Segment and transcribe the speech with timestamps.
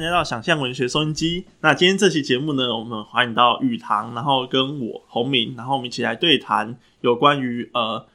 [0.00, 1.44] 迎来到想象文学收音机。
[1.60, 8.06] 那今天这期节目呢，我们欢迎到雨堂，然后跟我洪明，然后我们一起来对谈有关于呃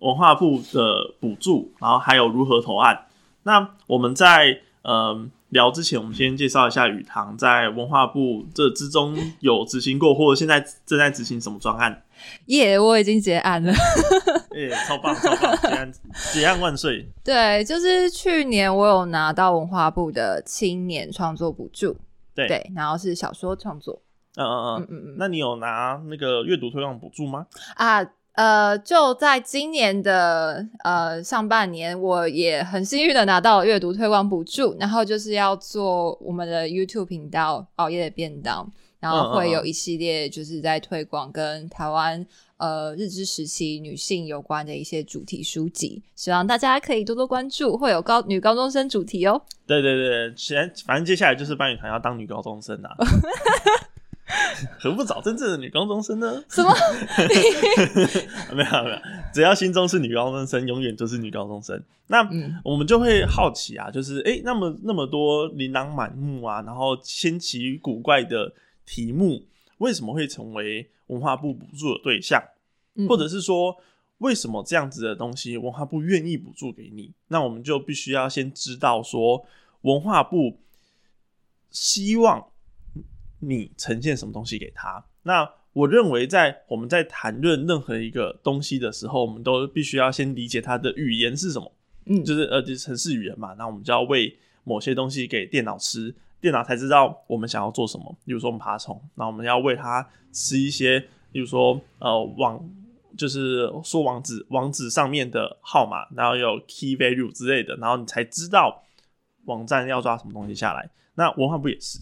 [0.00, 3.06] 文化部的补助，然后还有如何投案。
[3.44, 12.02] 那我们在呃聊之前，我们先介绍一下雨堂在文化部这之中有执行过，或者现在正在执行什么专案。
[12.46, 12.78] 耶！
[12.78, 13.72] 我已经结案了，
[14.56, 15.56] 耶，超棒超棒！
[15.62, 15.92] 结案
[16.32, 17.08] 结案万岁！
[17.22, 21.96] 对，就是去年我有拿到文化部的青年创作补助，
[22.34, 24.02] 对对，然后是小说创作，
[24.36, 27.46] 嗯嗯嗯嗯嗯那你有拿那个阅读推广补助吗？
[27.76, 28.04] 啊。
[28.38, 42.24] 呃，就在今年的呃上半年，我也很幸运的拿到了阅读推广补助，然后就是要做我们的 YouTube 频道熬夜的便当，然后会有一系列就是在推广跟台湾
[42.58, 49.42] 呃日治时期女性有关的一些主题书籍，希望大家可以多多关注，会有高女高中生主题哦。
[49.66, 52.96] 对对对，先反正接下来就是班语团要当女高中生啊。
[54.78, 56.42] 何不找真正的女高中生呢？
[56.48, 56.70] 什么？
[58.54, 58.98] 没有没有，
[59.32, 61.82] 只要心中是女高中生，永远就是女高中生。
[62.08, 62.28] 那
[62.62, 68.52] 我们就会好奇啊，就是哎，那么那么多琳琅满目啊，然后千奇古怪的
[68.84, 69.42] 题目，
[69.78, 72.42] 为什么会成为文化部补助的对象？
[73.08, 73.76] 或者是说，
[74.18, 77.12] 为什么这样子的东西文化部愿意补助给你？
[77.28, 79.46] 那我们就必须要先知道说，
[79.82, 80.58] 文化部
[81.70, 82.48] 希望。
[83.40, 85.04] 你呈现什么东西给他？
[85.22, 91.72] 那我认为，在我们在谈论任何一个东西的时候，我们都必须要先理解它的语言是什么。
[92.06, 93.54] 嗯，就是呃，就是城市语言嘛。
[93.58, 98.16] 那我们就要喂某些东西给电脑吃，电脑才知道我们想要做什么。
[98.24, 100.98] 比如说我们爬虫，那我们要喂它吃一些，
[101.30, 102.68] 比如说呃网，
[103.16, 108.82] 就是说网址网址上面的号码，然后有 key value 之类的，然后你才知道
[109.44, 110.90] 网站要抓什么东西下来。
[111.14, 112.00] 那文化部也是。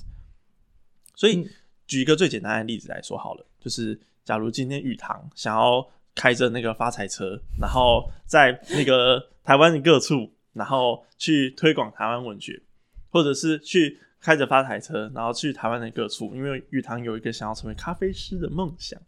[1.17, 1.49] 所以，
[1.87, 5.85] 举一个最简单的例子来说好了，就是假如今天雨堂想要
[6.15, 12.61] 开着那个发财车，然后在那个台湾的各处，然后去推广台湾文学，
[13.09, 19.01] 或者是去开着发财车，然后去台湾的各处，因为雨堂有一个想要成为咖啡师的梦想，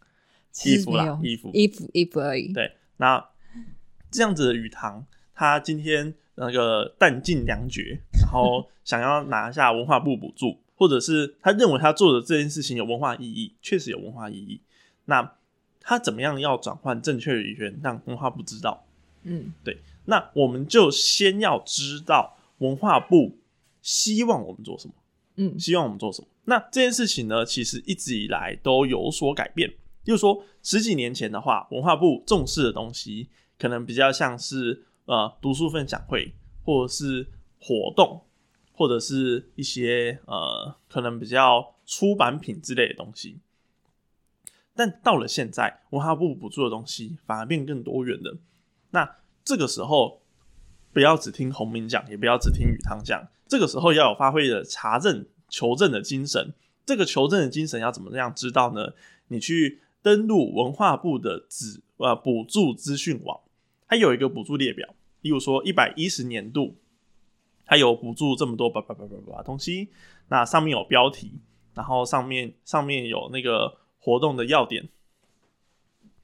[0.65, 2.51] 衣服啦，衣服，衣服，衣服而已。
[2.51, 3.23] 对，那
[4.09, 5.05] 这样子的雨堂，
[5.35, 10.59] 他今天那个弹尽粮绝，然后想要拿下文化部补助。
[10.79, 14.61] 或者是他认为他做的这件事情有文化意义，确实有文化意义。
[15.03, 15.35] 那
[15.81, 18.87] 他怎么样要转换正确的语言，让文化部知道？
[19.23, 19.81] 嗯，对。
[20.05, 23.37] 那我们就先要知道文化部
[23.81, 24.93] 希望我们做什么。
[25.35, 26.27] 嗯，希望我们做什么？
[26.45, 29.69] 那这件事情呢，其实一直以来都有所改变。
[30.05, 33.27] 就是说，十几年前的话，文化部重视的东西，
[33.59, 37.27] 可能比较像是呃读书分享会，或者是
[37.59, 38.21] 活动。
[38.79, 43.37] 或者是一些呃，可能比较出版品之类的东西，
[44.73, 48.37] 但到了现在，文化部补助的东西反而变更多元了。
[48.91, 50.21] 那这个时候，
[50.93, 56.53] 不要只听洪明讲，也不要只听宇堂讲，这个时候要有发挥的查证、求证的精神。
[56.85, 58.93] 这个求证的精神要怎么样知道呢？
[59.27, 63.41] 你去登录文化部的资呃补助资讯网，
[63.89, 66.77] 它有一个补助列表，例如说一百一十年度。
[67.69, 69.89] 它有补助这么多叭叭叭叭叭东西，
[70.29, 71.33] 那上面有标题，
[71.75, 74.89] 然后上面上面有那个活动的要点。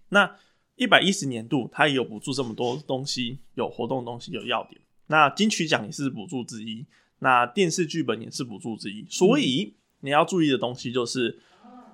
[0.10, 0.38] 那
[0.76, 4.82] 一百一十年度它也有补助这么多东西，有活动东西有要点。
[5.06, 6.84] 那金曲奖也是补助之一，
[7.20, 9.06] 那电视剧本也是补助之一。
[9.08, 11.40] 所以你要注意的东西就是，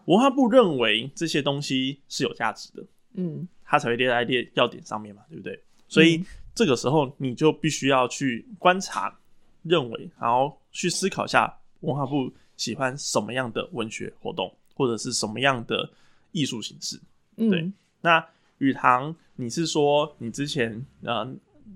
[0.06, 2.86] 文化部认为这些东西是有价值的，
[3.16, 5.62] 嗯，它才会列在列要点上面嘛，对不对？
[5.90, 6.24] 所以
[6.56, 9.18] 这个时候你就必须要去观察。
[9.64, 15.90] 认为，然后去思考一下文化部喜欢什么样的文学活动，或者是什么样的
[16.32, 17.00] 艺术形式。
[17.36, 17.72] 对，
[18.02, 18.24] 那
[18.60, 21.28] 雨堂，你是说你之前呃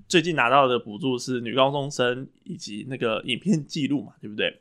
[0.07, 4.59] 最近拿到的补助是女高中生以及那个影片记录嘛，对不对？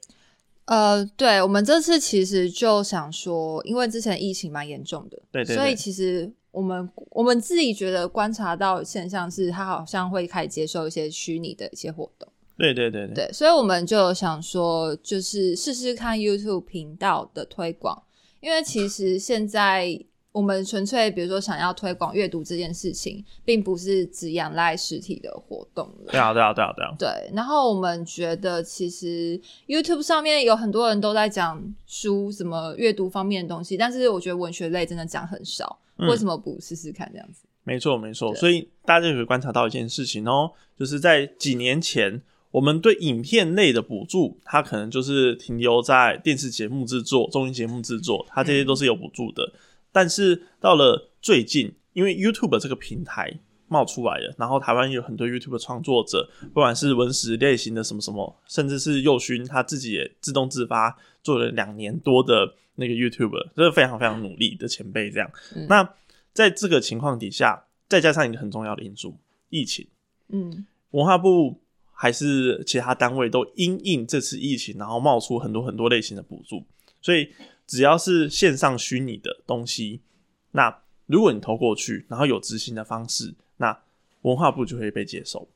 [0.67, 12.27] 呃，对，我们这次其实就想说，因为之前疫情蛮严重的，对对，所以其实我们我们自己觉得观察到现象是，他好像会开始接受一些虚拟的一些活动。
[12.57, 18.01] 对对对对，所以我们就想说，就是试试看 YouTube 频道的推广，
[18.41, 19.99] 因为其实现在
[20.31, 26.13] 我们纯粹比如说想要推广阅读这件事情，并不是只仰赖实体的活动了。
[26.13, 26.95] 对啊，对啊，对啊，对啊。
[26.97, 37.47] 对，然后我们觉得其实 YouTube 上面有很多人都在讲书，什么阅读方面的东西，但是我觉得文学类真的讲很少，为什么不试试看这样子？
[37.65, 38.33] 没错，没错。
[38.37, 42.23] 所以大家就可以观察到一件事情哦，就是在几年前。
[42.55, 49.53] 我们对影片类的补助，它可能就是停留在电视节目制作、综艺节目制作，它这些都是有补助的。
[49.91, 65.11] 但是到了最近，因为 YouTube 这个平台冒出来了，然后台湾有很多 YouTube 创作者，不管是文史类型的什么什么，甚至是佑勋他自己也自动自发做了两年多的那个 YouTube，这是非常非常努力的前辈。
[65.11, 65.29] 这样，
[65.69, 65.93] 那
[66.33, 69.19] 在这个情况底下，再加上一个很重要的因素，
[69.49, 69.89] 疫情，
[70.29, 71.59] 嗯，文化部。
[71.97, 76.63] 还是其他单位都因应这次疫情，然后冒出很多很多类型的补助，
[77.01, 77.33] 所以
[77.67, 80.03] 只要是线上虚拟的东西，
[80.51, 83.79] 那如果你投过去，然后有执行的方式，那
[84.23, 85.49] 文化部就会被接受。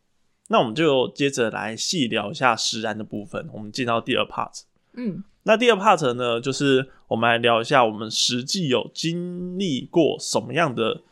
[0.47, 3.47] 那我们就接着来细聊一下实然的部分。
[3.53, 4.63] 我们进到第二 part，
[4.95, 11.03] 嗯，那第二 part 呢，就是我们来聊一下我们实际有经历过什么样的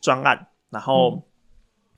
[0.00, 1.22] 专案，然后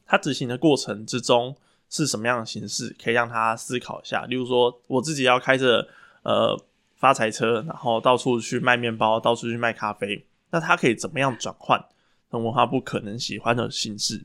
[0.04, 1.56] 它执行的过程之中。
[1.88, 4.24] 是什么样的形式可以让他思考一下？
[4.26, 5.86] 例如说，我自己要开着
[6.22, 6.58] 呃
[6.96, 11.82] 发财车，然后到处去卖面包，到处去卖咖啡，那他可以怎么样转换
[12.30, 14.24] 成文化部可能喜欢的形式？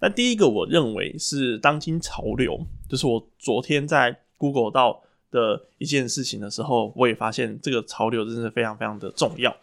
[0.00, 9.56] 那第一个，我认为是当今潮流，就是我昨天在 Google 到的一件事情的时候，我也发现这个潮流真的是非常非常的重要。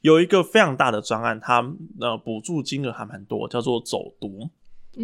[0.00, 1.62] 有一个非常大的专案，它
[2.00, 4.48] 呃补助金额还蛮多，叫做走读。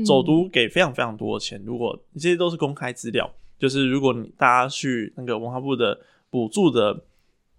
[0.04, 7.04] 走读给非常非常多的钱，如果这些都是公开资料，就是如果你大家去那个文化部的补助的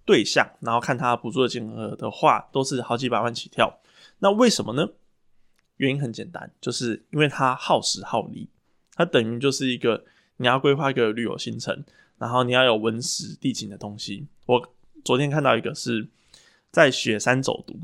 [0.05, 3.79] 对象，然后看他补助的金额的话，都是好几百万起跳。
[4.19, 4.89] 那为什么呢？
[5.77, 8.49] 原因很简单，就是因为它耗时耗力，
[8.95, 10.03] 它等于就是一个
[10.37, 11.83] 你要规划一个旅游行程，
[12.17, 14.25] 然后你要有文史地景的东西。
[14.47, 14.73] 我
[15.05, 16.07] 昨天看到一个是
[16.71, 17.79] 在雪山走读，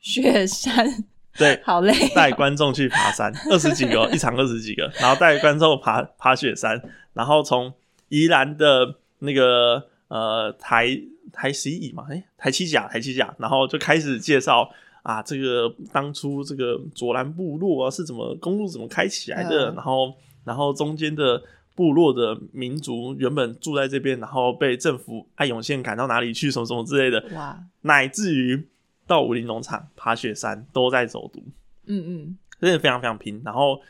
[0.00, 1.04] 雪山。
[1.38, 1.94] 对，好累。
[2.14, 6.82] 带观众去爬山， 二十几个，一场二十几个，然后带观众爬爬雪山，
[7.12, 7.72] 然后从
[8.08, 11.00] 宜兰的那个呃台
[11.32, 14.68] 台十乙嘛，哎台七甲台七甲，然后就开始介绍
[15.02, 20.12] 啊，这个当初这个卓兰部落啊是怎么公路怎么开起来的，然后
[20.44, 21.40] 然后中间的
[21.76, 28.68] 部落的民族原本住在这边，然后被政府爱涌现赶到哪里去，什么什么之类的，哇，乃至于。
[29.08, 31.42] 到武林农场爬雪山都在走读，
[31.86, 33.42] 嗯嗯，真的非常非常拼。
[33.44, 33.80] 然后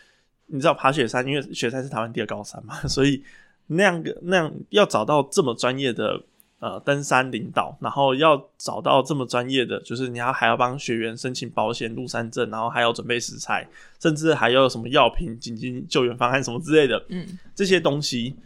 [0.46, 3.22] 你知道爬雪山，因为雪山是台湾第二高山嘛，所以
[3.66, 6.22] 那样个那样要找到这么专业的
[6.60, 13.68] 呃登山领导，然后要找到这么专业的，就是你要还要帮学员申请保险、入山证，然后还要准备食材，
[14.00, 18.36] 甚至还要什么药品、紧急救援方案什么之类的，嗯，这些东西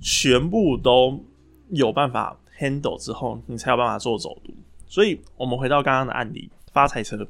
[0.00, 1.22] 全部都
[1.70, 4.54] 有办法 handle 之后，你才有办法做走读。
[4.90, 7.28] 所以，我们回到刚刚的案例，发财车。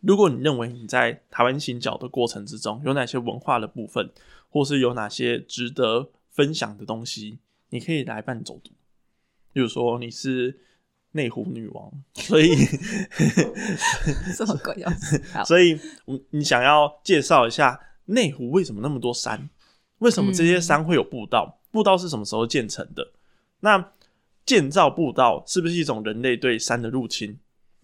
[0.00, 4.10] 如果你认为你在台湾行脚的过程之中有哪些文化的部分，
[4.50, 7.38] 或是有哪些值得分享的东西，
[7.70, 8.72] 你可以来办走读。
[9.52, 10.58] 比如说，你是
[11.12, 12.56] 内湖女王，所以
[14.36, 14.90] 这么贵要
[15.46, 19.48] 所以，我你想要介绍一下内湖为什么那么多山？
[19.98, 21.60] 为什么这些山会有步道？
[21.70, 23.12] 步道是什么时候建成的？
[23.60, 23.92] 那？
[24.46, 27.38] 建造步道是不是一种人类对山的入侵？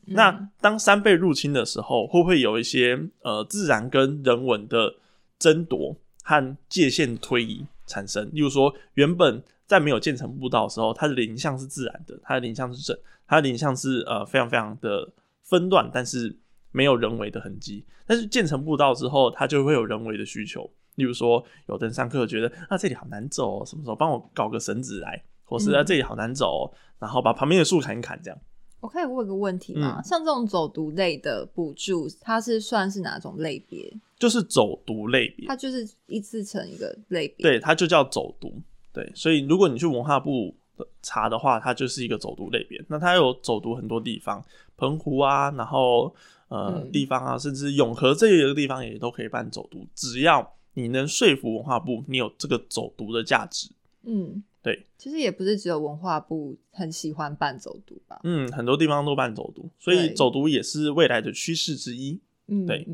[0.04, 4.94] 那当山被入侵的时候，会不会有一些呃自然跟人文的
[5.38, 8.28] 争夺和界限推移产生？
[8.32, 16.36] 例如说，原本在没有建成步道的时候，它的林相是自然的，它的林相是正，它的林相是呃非常非常的分段，但是
[16.72, 17.84] 没有人为的痕迹。
[18.04, 20.68] 但是建成步道之后，它就会有人为的需求。
[20.96, 25.22] 例如说，有的人上课觉得啊这里好难走，哦什么时候帮我搞个绳子来？
[25.52, 28.40] 我是在这里好难走，然后把旁边的树砍一砍，这样。
[28.80, 30.02] 我可以问个问题吗？
[30.02, 33.92] 像这种走读类的补助，它是算是哪种类别？
[34.18, 37.42] 就是走读类别，它就是一次成一个类别。
[37.42, 38.52] 对，它就叫走读。
[38.92, 40.54] 对，所以如果你去文化部
[41.02, 42.82] 查的话，它就是一个走读类别。
[42.88, 44.44] 那它有走读很多地方，
[44.76, 46.12] 澎湖啊，然后
[46.48, 53.70] 呃地方啊，甚至永和这一个地方也都可以办走读，只要你能说服文化部，你有这个走读的价值。
[54.02, 54.42] 嗯。
[54.62, 58.20] 对，其实也不是只有文化部很喜欢办走读吧？
[58.22, 62.20] 嗯，很多地方都办走读，所以走读也是未来的趋势之一。
[62.46, 62.86] 嗯，对，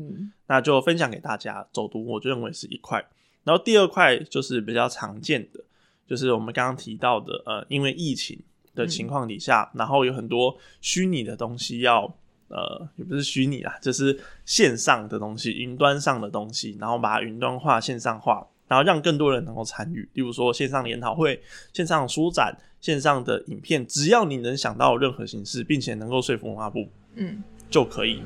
[0.47, 1.67] 那就分享给大家。
[1.71, 3.07] 走读，我就认为是一块，
[3.43, 5.63] 然后第二块就是比较常见的，
[6.07, 8.41] 就是我们刚刚提到的，呃，因为疫情
[8.73, 12.05] 的情况底下，然后有很多虚拟的东西要，
[12.47, 18.47] 呃，也不是虚拟啦，就是线上的东西，云端上的东西，然后把它云端化、线上化。
[18.69, 21.41] 然后让更多人能够参与，例如说线上研讨会、
[21.73, 28.21] 线上书展、线上的影片，只要你能想到任何形式，并且能够说服文化部，嗯，就可以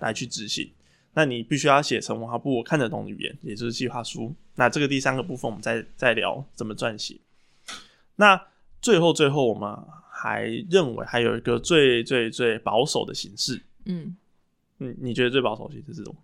[0.00, 0.68] 来去执行。
[1.14, 4.34] 那你必须要写成文化部我看得懂的语言，也就是计划书。
[4.54, 7.16] 那这个第三个部分，我们再再聊怎么撰写。
[8.16, 8.42] 那
[8.80, 9.76] 最后最后，我们
[10.10, 13.62] 还认为还有一个最最最保守的形式。
[13.84, 14.16] 嗯，
[14.78, 16.16] 你，你觉得最保守的形式是什么？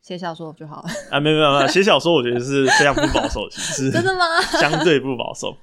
[0.00, 0.88] 写小说就好了。
[1.10, 4.24] 啊，没有没有没有， 写小说我觉得是非常不保守其实，真的吗？
[4.58, 5.56] 相对不保守。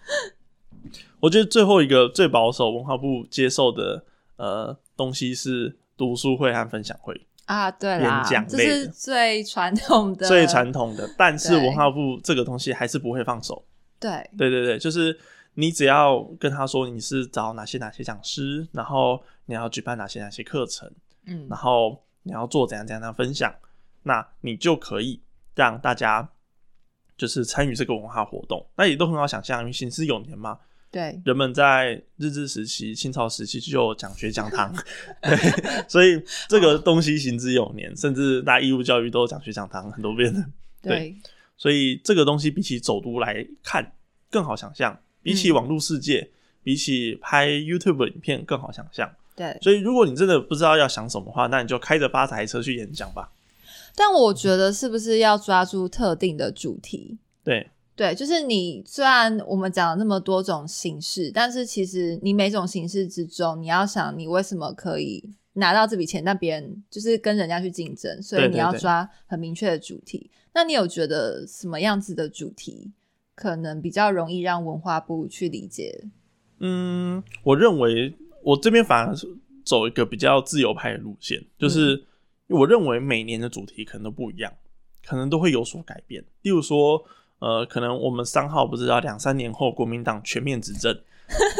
[1.20, 4.04] 我觉得最后一个最保守文化部接受的
[4.36, 11.10] 呃东西是读书会和分享会，啊，对啦演，讲这类是最传统的，最传统的。
[11.18, 13.66] 但是文化部这个东西还是不会放手。
[14.00, 15.18] 对，对对对，就是
[15.56, 20.88] 你只要跟他说你是找哪些哪些讲师，然后你要举办哪些哪些课程，
[21.26, 23.52] 嗯然后你要做怎样怎样的分享，
[24.08, 25.22] 那你就可以
[25.54, 26.28] 让大家
[27.16, 28.66] 就是参与这个文化活动。
[28.76, 30.58] 那也都很好想象，因为行之有年嘛，
[30.90, 34.74] 对，人们在日治时期、清朝时期就有讲学讲堂，
[35.22, 35.38] 对，
[35.88, 40.44] 所以这个东西行之有年，甚至大家义务教育都有讲学讲堂很多遍的。
[40.82, 41.16] 对，
[41.58, 43.92] 所以这个东西比起走读来看
[44.32, 46.30] 更好想象，比起嗯网络世界，
[46.64, 49.12] 比起拍 YouTube 的影片更好想象。
[49.36, 49.58] 对。
[49.62, 53.32] 所以如果你真的不知道要想什么话，那你就开着发财车去演讲吧。
[54.00, 57.18] 但我觉得是不是要抓住特定的主题？
[57.44, 70.30] 对，对，就是你虽然我们讲了那么多种形式，但是其实你每种形式之中，你要想你为什么可以拿到这笔钱，那别人就是跟人家去竞争，所以你要抓很明确的主题。
[70.54, 72.92] 那你有觉得什么样子的主题
[73.34, 76.06] 可能比较容易让文化部去理解？
[76.60, 79.28] 嗯，我认为我这边反而是
[79.66, 82.07] 走一个比较自由派的路线，就是
[82.48, 84.52] 我认为每年的主题可能都不一样，
[85.06, 86.24] 可能都会有所改变。
[86.42, 87.04] 例如说，
[87.40, 90.98] 呃，可能我们三号不知道两三年后国民党全面执政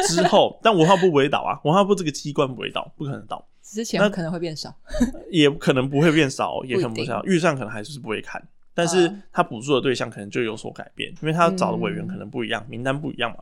[0.08, 4.74] 之后，但文化部不会倒啊，文化部这个机关不会倒，不可能倒，那之前可能会变少，
[5.30, 8.42] 也可能不会变少，也可能不不一定少，预算可能还是不会看。
[8.74, 13.38] 但是嗯他补助的对象可能就有所改变，因为他找的委员可能不一样，名单不一样嘛。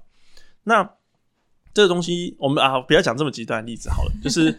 [0.64, 0.90] 那
[1.74, 4.58] 这个东西，我们啊，不要讲这么极端的例子好了，就是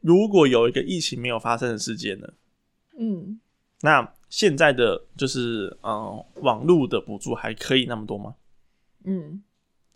[0.00, 2.28] 如果有一个疫情没有发生的事件呢，
[2.98, 3.38] 嗯，
[3.80, 8.34] 那现在的就是呃网络的补助还可以那么多吗？
[9.04, 9.42] 嗯，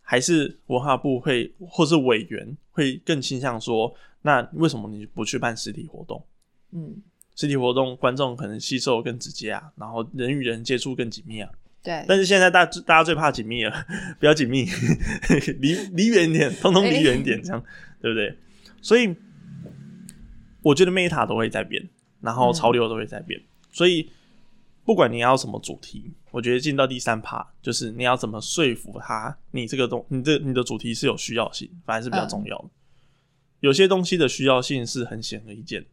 [0.01, 6.25] 还是文化部会或是委员会更倾向说，那为什么你不去办实体活动？
[6.73, 6.97] 嗯，
[7.37, 11.51] 实体活动观众可能吸收更直接啊，然后人与人接触更紧密啊。
[11.83, 13.87] 对，但是现在大大家最怕紧密了，
[14.21, 14.65] 不要紧密，
[15.59, 17.63] 离离远一点，通通离远一点，这样
[18.01, 18.39] 对不对？
[18.81, 19.15] 所以
[20.63, 21.89] 我觉得 Meta 都会在变，
[22.21, 23.41] 然后潮流都会在变，
[23.71, 24.11] 所以
[24.85, 32.69] 不管你要什么主题，我觉得进到第三趴，就是你要怎么说服他，你这个东，你这你的主题是有需要性，反而是比较重要的。
[33.61, 35.85] 有些东西的需要性是很显而易见，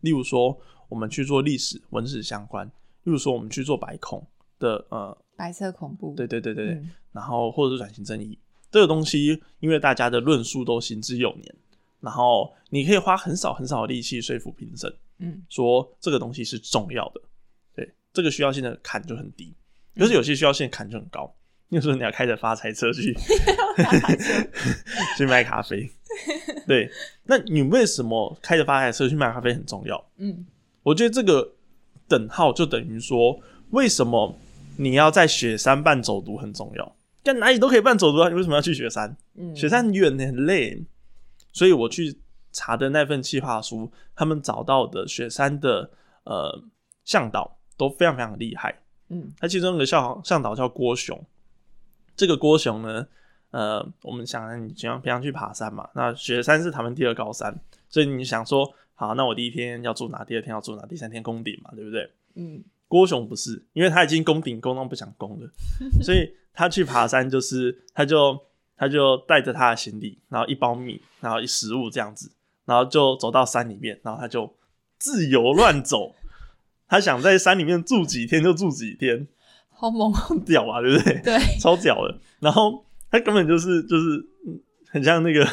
[0.00, 0.58] 例如说
[0.88, 4.26] 我们去做历史、文史相关，例如说我们去做白孔
[4.58, 6.90] 的呃白色恐怖，对对对对对，嗯。
[7.12, 8.38] 然后或者是转型正义
[8.70, 11.54] 这个东西，因为大家的论述都行之有年，
[12.00, 17.20] 然后你可以花很少很少的力气说服评审，嗯，说这个东西是重要的，
[17.74, 19.54] 对，这个需要性的坎就很低，
[19.96, 21.34] 可是有些需要性的坎就很高。
[21.70, 23.14] 例如说你要开着发财车去
[25.18, 25.90] 去卖咖啡，
[26.66, 26.90] 对，
[27.24, 30.02] 那你为什么开着发财车去卖咖啡很重要？
[30.16, 30.46] 嗯，
[30.82, 31.52] 我觉得这个
[32.08, 33.38] 等号就等于说，
[33.70, 34.34] 为什么
[34.78, 36.96] 你要在雪山办走读很重要？
[37.22, 39.14] 在哪里都可以办走读啊，你为什么要去雪山？
[39.34, 40.82] 嗯，雪山很远很累，
[41.58, 42.16] 所以我去
[42.52, 45.90] 查的那份企划书，他们找到的雪山的
[46.22, 46.62] 呃
[47.04, 48.80] 向导都非常非常厉害。
[49.08, 51.20] 嗯他其中一个向向导叫郭雄，
[52.14, 53.04] 这个郭雄呢，
[53.50, 57.52] 呃，我们想你平常平常去爬山嘛，那雪山是他们第二高山，
[57.88, 62.08] 所以你想说，好，那我第一天要住哪，第二天要住哪，第三天攻顶嘛，对不对？
[62.36, 65.50] 嗯郭雄不是，因为他已经攻顶攻到不想攻了，
[66.02, 68.38] 所以他去爬山就是他就
[68.78, 72.30] 他就带着他的行李，然后一包米，然后一食物这样子，
[72.64, 74.54] 然后就走到山里面，然后他就
[74.98, 76.14] 自由乱走，
[76.88, 79.26] 他想在山里面住几天就住几天，
[79.68, 81.20] 好猛，好屌啊，对不对？
[81.22, 82.18] 对，超屌的。
[82.40, 84.16] 然后他根本就是就是
[84.46, 85.44] 嗯很像那个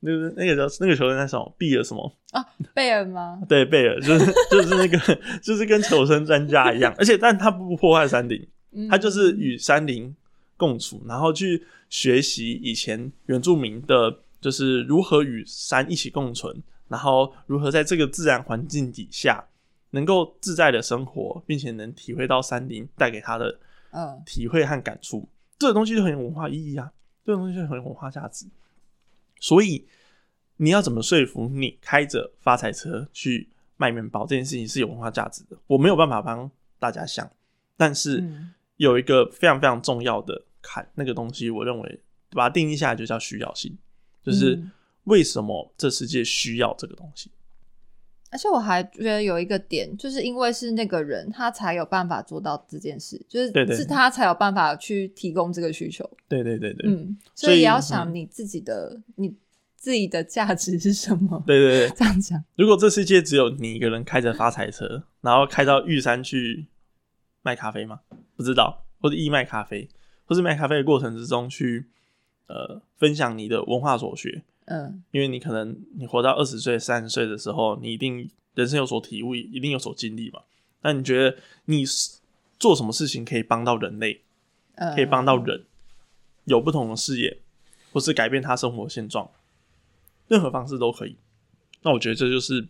[0.00, 2.44] 那个那个叫那个球员那什么比尔什么啊
[2.74, 3.40] 贝尔吗？
[3.48, 4.98] 对贝尔，就是就是那个
[5.42, 10.14] 就是跟求生专家一样，而且但他不破坏山林，嗯他就是与山林
[10.58, 19.42] 共处，然后去学习以前原住民的，就是如何与山一起共存，然后如何在这个自然环境底下
[19.90, 23.58] 能够自在的生活，并且能体会到山林带给他的
[23.92, 24.20] 嗯。
[24.26, 25.26] 体会和感触，
[25.58, 26.92] 这个东西就很有文化意义啊，
[27.24, 28.44] 这个东西就很有文化价值。
[29.40, 29.86] 所以
[30.56, 36.50] 你要怎么说服你开着发财车去卖面包这件事情是有文化价值的，我没有办法帮
[36.80, 37.30] 大家想，
[37.76, 38.54] 但是嗯。
[38.78, 42.00] 有一个非常非常重要的坎，那个东西我认为
[42.30, 43.76] 把它定义下来就叫需要性，
[44.22, 44.70] 就是嗯
[45.04, 47.30] 为什么这世界需要这个东西。
[48.30, 56.04] 而且我还觉得有一个点，就是因为是那个人，他才有办法做到这件事，就是是他才有办法去提供这个需求。
[56.28, 59.34] 对对对对，嗯，所以也要想嗯你自己的、你
[59.76, 61.42] 自己的价值是什么。
[61.46, 61.96] 对对对。
[61.96, 66.66] 这样讲，如果这世界只有你一个人开着发财车，然后开到玉山去
[67.40, 68.00] 卖咖啡吗？
[68.36, 69.88] 不知道，或者义卖咖啡，
[70.28, 71.86] 或是卖咖啡的过程之中去
[72.46, 80.42] 呃分享你的文化所学，嗯因为你可能你活到二十岁、三十岁的时候，你一定人生有所体悟，一定有所经历嘛。
[80.82, 82.18] 那你觉得你是
[82.58, 84.20] 做什么事情可以帮到人类，
[84.74, 85.64] 嗯，可以帮到人
[86.44, 87.38] 有不同的视野，
[87.92, 89.30] 或是改变他生活现状，
[90.28, 91.16] 任何方式都可以。
[91.82, 92.68] 那我觉得这就是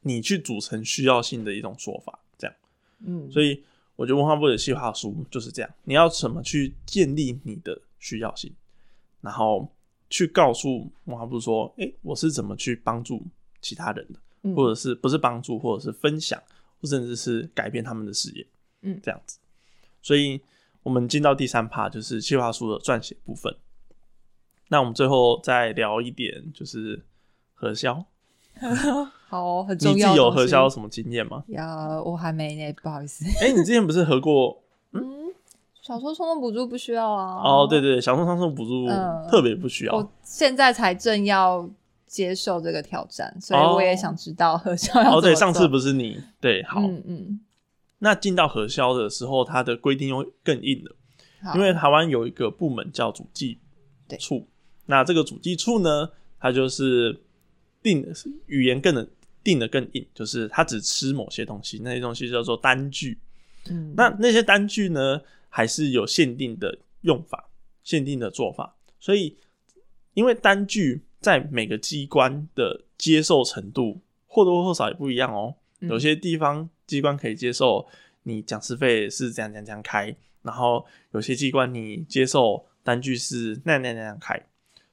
[0.00, 2.56] 你去组成需要性的一种说法，这样。
[3.06, 3.62] 嗯，所以
[3.96, 8.52] 我觉得文化部的计划书就是这样，你要怎么去建立你的需要性，
[9.20, 9.68] 然后
[10.10, 13.22] 去告诉文化部说，诶、我是怎么去帮助
[13.60, 16.42] 其他人的，嗯或者是不是帮助，或者是分享，
[16.80, 18.46] 或甚至是改变他们的视野，
[18.82, 19.38] 嗯这样子。
[20.02, 20.40] 所以
[20.82, 23.56] 我们进到第三趴，就是计划书的撰写部分。
[24.68, 27.04] 那我们最后再聊一点，就是
[27.54, 28.04] 核销。
[29.34, 30.00] 好哦很你自己。
[30.14, 31.42] 有核销有什么经验吗？
[31.48, 33.24] 呀，我还没呢，不好意思。
[33.44, 34.62] 哎、你之前不是核过
[34.92, 35.02] 嗯，
[35.82, 37.42] 小说冲动补助不需要啊。
[37.42, 39.96] 哦，对对，对小众商送补助嗯特别不需要。
[39.96, 41.68] 我现在才正要
[42.06, 47.40] 接受这个挑战，所以哦我也想知道核销要哦，对，上次不是你对，好，嗯嗯，
[47.98, 53.58] 那进到核销的时候，它的规定又更硬了，因为台湾有一个部门叫主计
[54.06, 54.46] 对处，
[54.86, 57.20] 那这个主计处呢，它就是
[57.82, 58.06] 定
[58.46, 59.08] 语言更的
[59.44, 63.18] 定的更硬，就是他只吃某些东西，那些东西叫做单据。
[63.70, 67.48] 嗯那那些单据呢，还是有限定的用法、
[67.82, 69.36] 限定的做法，所以
[70.14, 75.54] 因为单据在每个机关的接受程度或多或少也不一样哦。
[75.80, 77.86] 嗯有些地方机关可以接受
[78.22, 84.42] 你讲师费是这样这样这样开，然后有些机关你接受单据是那样那样那样开，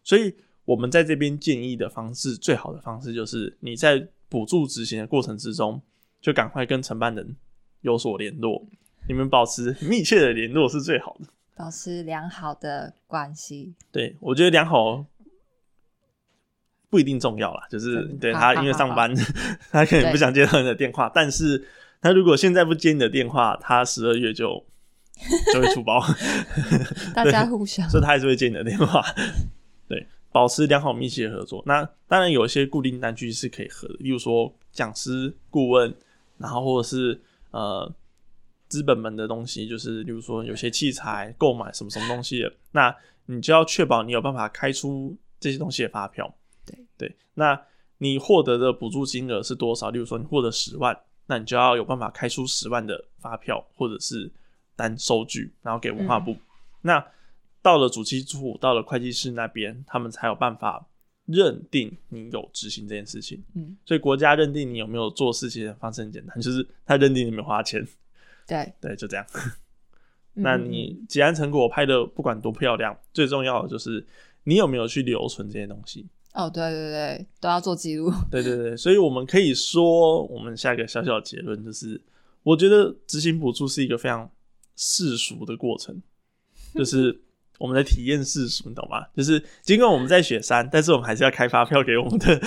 [0.04, 0.34] 所以
[0.66, 5.82] 我们在这边建议的方式，最好的方式就是你在补助执行的过程之中，
[6.22, 7.36] 就赶快跟承办人
[7.82, 8.66] 有所联络，
[9.10, 11.28] 你们保持密切的联络是最好的。
[11.54, 13.76] 保持良好的关系。
[13.92, 15.06] 对我觉得良好
[16.90, 19.14] 不一定重要啦，就是嗯对他因为上班，
[19.70, 21.68] 他可能不想接到你的电话，但是
[22.02, 24.66] 他如果现在不接你的电话，他十二月就
[25.54, 26.02] 就会出包，
[27.14, 29.04] 大家互相所以他还是会接你的电话。
[29.90, 31.62] 对，保持良好密切的合作。
[31.66, 35.94] 那当然有一些固定单据是可以合的，例如说讲师、顾问，
[36.38, 37.94] 然后或者是呃
[38.68, 46.34] 资本们的东西，就是例如说有些器材购买什么什么东西的，那你就要确保你有办法开出这些东西的发票。
[46.66, 47.60] 对对，那
[47.98, 49.90] 你获得的补助金额是多少？
[49.90, 54.32] 例如说你获得十万，那你就要有办法开出十万的发票或者是
[54.76, 56.36] 单收据，然后给文化部。
[56.82, 57.06] 那
[57.62, 60.88] 到了主计处，到了会计师那边，他们才有办法
[61.26, 63.44] 认定你有执行这件事情。
[63.56, 67.86] 嗯，所以国家认定你有没有做事情的方式很简单，就是他认定你没有花钱，
[68.48, 68.74] 对。
[68.82, 69.26] 对，就这样。
[70.34, 74.06] 嗯那你结案成果拍的不管多漂亮，最重要的就是
[74.46, 76.08] 你有没有去留存这些东西。
[76.34, 78.10] 哦，对对对，都要做记录。
[78.32, 82.02] 对对对，所以我们可以说，我们下一个小小的结论就是，
[82.44, 84.32] 我觉得执行补助是一个非常
[84.78, 86.02] 世俗的过程，
[86.74, 87.22] 就是
[87.62, 89.06] 我们的体验世俗，你懂吗？
[89.16, 92.42] 就是尽管我们在雪山，但是我们还是要开发票给我们的。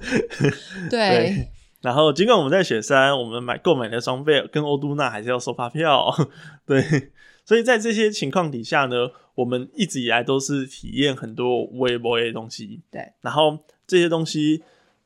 [0.88, 1.50] 对，
[1.82, 6.10] 然后尽管我们在雪山，我们买购买的装备跟欧都纳还是要收发票，
[6.64, 7.12] 对。
[7.44, 14.62] 所以在这些情况底下呢，我们一直以来都是体验很多微博的东西，对，然后这些东西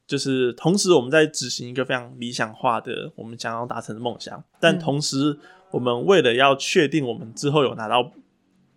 [0.07, 5.38] 就是同时我们在执行一个非常理想化的我们想要达成的梦想，但嗯同时
[5.70, 8.12] 我们为了要确定我们之后有拿到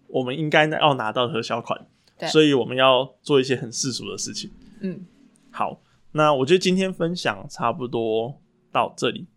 [0.08, 1.86] 我们应该要拿到核销款，
[2.32, 4.50] 所以我们要做一些很世俗的事情。
[4.82, 5.06] 嗯，
[5.52, 5.80] 好，
[6.12, 8.40] 那我觉得今天分享差不多
[8.72, 9.28] 到这里，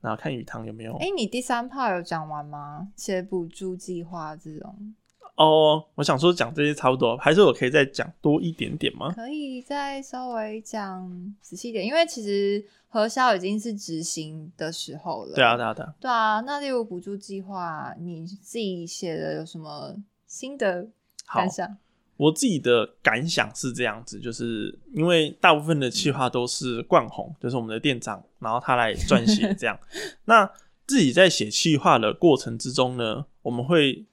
[0.00, 0.96] 那看雨堂有没有？
[0.96, 2.88] 哎，你第三 part 有讲完吗？
[2.96, 4.94] 写补助计划这种，
[5.36, 9.12] 哦，我想说讲这些差不多，还是我可以再讲多一点点吗？
[9.12, 15.34] 可以再稍微讲仔细一点，因为其实核销已经是执行的时候了。
[15.34, 15.94] 对啊，对啊，对啊。
[16.00, 19.96] 对啊，那例如补助计划，你自己写的有什么
[20.32, 20.88] 新的
[21.26, 21.76] 好感想？
[22.16, 29.78] 我自己的感想是这样子，就是因为大部分的企划都是冠宏，就是我们的店长，然后他来撰写这样。
[30.24, 30.50] 那
[30.86, 34.06] 自己在写企划的过程之中呢，我们会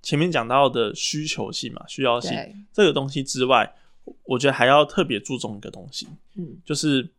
[0.00, 2.38] 前面讲到的需求性嘛，需要性，
[2.72, 3.74] 这个东西之外，
[4.22, 6.06] 我觉得还要特别注重一个东西，
[6.36, 7.10] 嗯，就是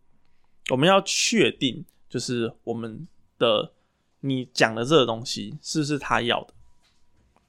[0.69, 3.05] 我们要确定，就是我们
[3.37, 3.73] 的
[4.21, 6.53] 你讲的这个东西是不是他要的。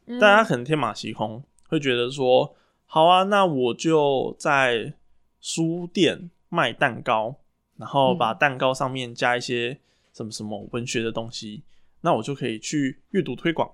[0.06, 4.94] 嗯大家可能天马行空，会觉得说，好啊，那我就在
[5.40, 7.34] 书店卖蛋糕，
[7.76, 9.78] 然后把嗯蛋糕上面加一些
[10.12, 11.64] 什么什么文学的东西，
[12.00, 13.70] 那我就可以去阅读推广。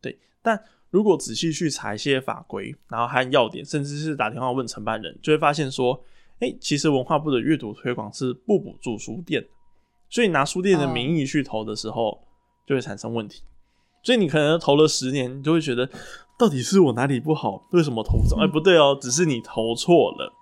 [0.00, 6.04] 对，但如果仔细去查一些法规，然后和要点，甚至是打电话问承办人，就会发现说，
[6.40, 9.48] 哎、其实文化部的阅读推广是不补助书店的，
[10.10, 12.20] 所以拿书店的哦名义去投的时候，
[12.66, 13.42] 就会产生问题。
[14.02, 15.88] 所以你可能投了十年，你就会觉得，
[16.36, 17.62] 到底是我哪里不好？
[17.70, 18.40] 为什么投不中？
[18.40, 20.32] 哎、不对哦，只是你投错了。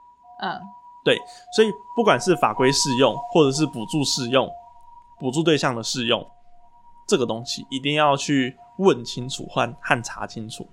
[0.42, 0.58] 嗯，
[1.04, 1.18] 对，
[1.54, 4.48] 所以不管是法规适用，或者是补助适用，
[5.18, 6.26] 补助对象的适用，
[7.06, 10.66] 这个东西一定要去问清楚和和查清楚。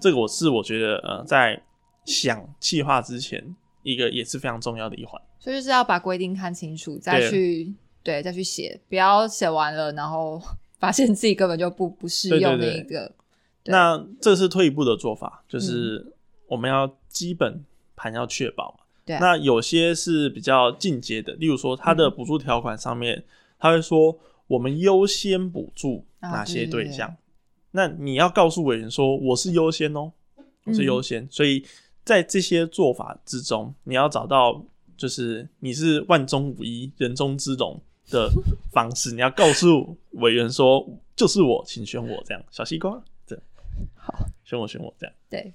[0.00, 1.60] 这个我是我觉得呃，在
[2.04, 5.20] 想计划之前，一个也是非常重要的一环。
[5.40, 10.40] 所以就是要把规定看清楚，再对去对再去写，不要写完了然后
[10.82, 13.12] 发现自己根本就不不适用那一个。
[13.62, 16.12] 对那这是退一步的做法，就是
[16.48, 17.64] 我们要基本
[17.94, 18.84] 盘要确保嘛。
[19.04, 23.22] 对啊那有些是比较进阶的，例如说它的补助条款上面，
[23.60, 24.18] 他会说
[24.48, 27.14] 我们优先补助啊哪些对对对象。
[27.70, 30.10] 那你要告诉委员说我是优先哦，
[30.64, 31.28] 我是嗯优先。
[31.30, 31.64] 所以
[32.02, 34.60] 在这些做法之中，你要找到
[34.96, 37.80] 就是你是万中无一、人中之龙
[38.12, 38.30] 的
[38.70, 42.44] 方式，你要告诉委员说就是我，请选我这样。
[42.50, 43.44] 小西瓜，这样
[43.96, 45.52] 好，选我选我这样，对，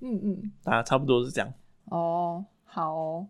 [0.00, 1.52] 嗯嗯，大家差不多是这样。
[1.86, 3.26] 哦，好哦，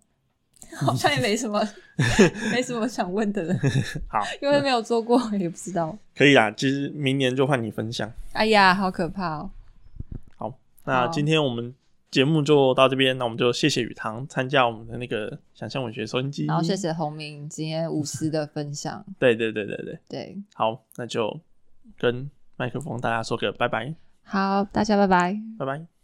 [0.76, 1.60] 好像也没什么
[2.52, 3.54] 没什么想问的了，
[4.08, 5.96] 好，因为没有做过，也不知道。
[6.14, 8.12] 可以啊，其实明年就换你分享。
[8.32, 9.50] 哎呀，好可怕哦！
[10.36, 11.74] 好，那今天我们
[12.10, 16.74] 节目就到这边，那我们就谢谢雨堂参加我们的那个想象文学收音机，然后谢。
[16.74, 21.40] 谢洪明今天无私的分享，对对对对对，对，好，那就
[21.98, 23.92] 跟麦克风大家说个拜拜，
[24.22, 25.36] 好，大家拜拜。
[25.58, 25.97] 拜拜。